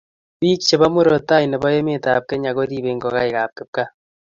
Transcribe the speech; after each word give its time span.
Bik 0.41 0.59
chebo 0.67 0.87
murot 0.93 1.23
tai 1.29 1.45
nebo 1.47 1.67
emetab 1.79 2.23
Kenya 2.29 2.51
koribei 2.57 2.97
ngokaikab 2.97 3.51
kipkaa 3.57 3.89